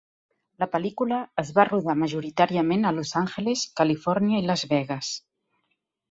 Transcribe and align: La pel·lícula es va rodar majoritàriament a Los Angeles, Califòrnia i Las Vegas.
La 0.61 0.67
pel·lícula 0.75 1.17
es 1.41 1.49
va 1.57 1.65
rodar 1.67 1.95
majoritàriament 2.03 2.87
a 2.89 2.93
Los 2.95 3.11
Angeles, 3.21 3.65
Califòrnia 3.81 4.39
i 4.45 4.47
Las 4.53 4.65
Vegas. 4.73 5.11